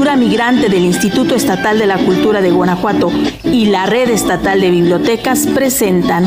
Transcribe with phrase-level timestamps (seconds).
[0.00, 3.12] Cultura Migrante del Instituto Estatal de la Cultura de Guanajuato
[3.44, 6.24] y la Red Estatal de Bibliotecas presentan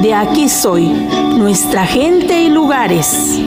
[0.00, 0.86] De aquí soy,
[1.36, 3.40] nuestra gente y lugares.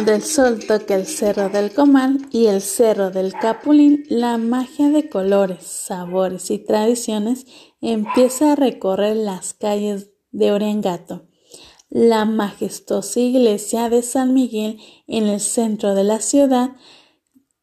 [0.00, 4.88] Cuando el sol toca el cerro del Comal y el cerro del Capulín, la magia
[4.88, 7.44] de colores, sabores y tradiciones
[7.82, 11.26] empieza a recorrer las calles de Oriengato.
[11.90, 16.70] La majestuosa iglesia de San Miguel en el centro de la ciudad,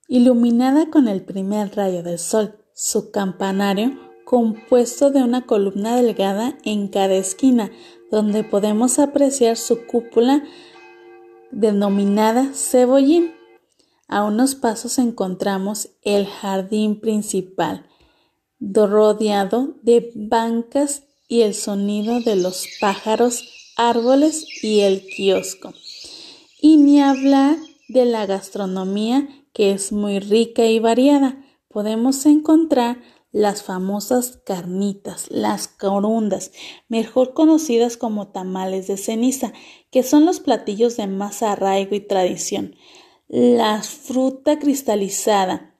[0.07, 6.89] iluminada con el primer rayo del sol, su campanario compuesto de una columna delgada en
[6.89, 7.71] cada esquina,
[8.11, 10.43] donde podemos apreciar su cúpula
[11.51, 13.33] denominada Cebollín.
[14.07, 17.85] A unos pasos encontramos el jardín principal,
[18.59, 25.73] rodeado de bancas y el sonido de los pájaros, árboles y el kiosco.
[26.61, 27.57] Y ni hablar
[27.89, 29.27] de la gastronomía
[29.57, 31.43] que es muy rica y variada.
[31.67, 36.51] Podemos encontrar las famosas carnitas, las corundas,
[36.87, 39.53] mejor conocidas como tamales de ceniza,
[39.91, 42.75] que son los platillos de más arraigo y tradición,
[43.27, 45.75] la fruta cristalizada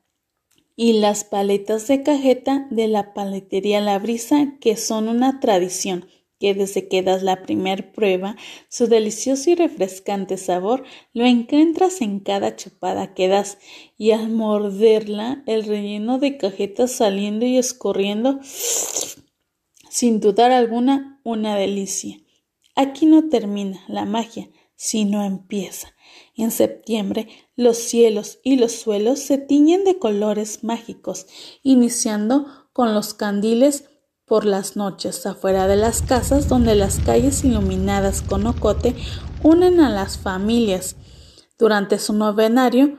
[0.76, 6.08] y las paletas de cajeta de la paletería La Brisa, que son una tradición
[6.40, 8.36] que desde que das la primer prueba,
[8.70, 13.58] su delicioso y refrescante sabor lo encuentras en cada chupada que das
[13.98, 18.40] y al morderla el relleno de cajetas saliendo y escurriendo,
[19.90, 22.20] sin dudar alguna, una delicia.
[22.76, 25.94] Aquí no termina la magia, sino empieza.
[26.36, 31.26] En septiembre los cielos y los suelos se tiñen de colores mágicos,
[31.64, 33.90] iniciando con los candiles
[34.28, 38.94] por las noches afuera de las casas donde las calles iluminadas con ocote
[39.42, 40.98] unen a las familias
[41.58, 42.98] durante su novenario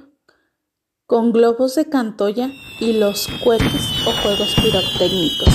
[1.06, 5.54] con globos de cantoya y los cohetes o juegos pirotécnicos.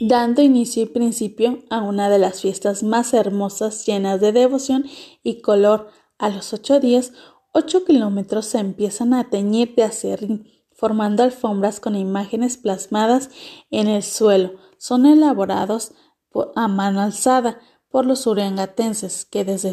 [0.00, 4.86] dando inicio y principio a una de las fiestas más hermosas llenas de devoción
[5.22, 5.90] y color.
[6.18, 7.12] A los ocho días,
[7.52, 13.30] Ocho kilómetros se empiezan a teñir de acerrín, formando alfombras con imágenes plasmadas
[13.70, 14.52] en el suelo.
[14.76, 15.92] Son elaborados
[16.54, 17.58] a mano alzada
[17.90, 19.72] por los uriangatenses que desde,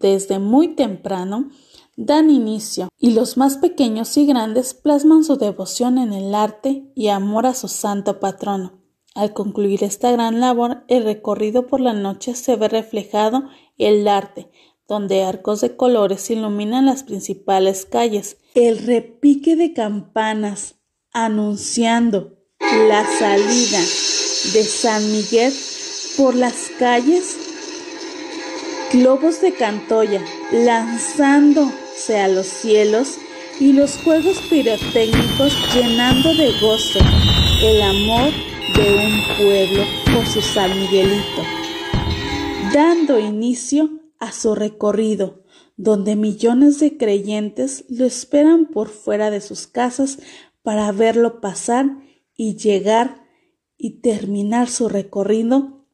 [0.00, 1.50] desde muy temprano
[1.96, 7.08] dan inicio y los más pequeños y grandes plasman su devoción en el arte y
[7.08, 8.80] amor a su santo patrono.
[9.14, 13.44] Al concluir esta gran labor, el recorrido por la noche se ve reflejado
[13.78, 14.50] el arte,
[14.86, 18.36] donde arcos de colores iluminan las principales calles.
[18.54, 20.76] El repique de campanas
[21.12, 22.36] anunciando
[22.88, 25.52] la salida de San Miguel
[26.16, 27.36] por las calles.
[28.92, 30.22] Globos de Cantoya
[30.52, 33.18] lanzándose a los cielos
[33.58, 37.00] y los juegos pirotécnicos llenando de gozo
[37.62, 38.30] el amor
[38.76, 41.42] de un pueblo por su San Miguelito,
[42.72, 45.42] dando inicio a su recorrido,
[45.76, 50.18] donde millones de creyentes lo esperan por fuera de sus casas
[50.62, 51.98] para verlo pasar
[52.36, 53.24] y llegar
[53.76, 55.84] y terminar su recorrido,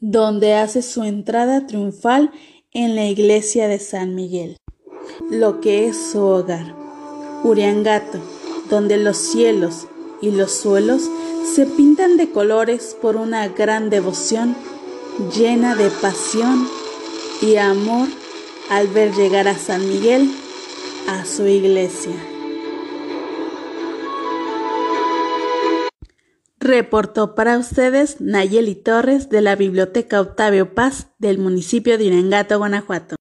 [0.00, 2.30] donde hace su entrada triunfal
[2.72, 4.56] en la iglesia de San Miguel,
[5.30, 6.74] lo que es su hogar,
[7.44, 8.18] Uriangato,
[8.70, 9.86] donde los cielos
[10.22, 11.02] y los suelos
[11.54, 14.56] se pintan de colores por una gran devoción
[15.36, 16.66] llena de pasión
[17.44, 18.08] y amor
[18.70, 20.30] al ver llegar a San Miguel
[21.08, 22.14] a su iglesia.
[26.58, 33.16] Reportó para ustedes Nayeli Torres de la Biblioteca Octavio Paz del municipio de Irangato, Guanajuato.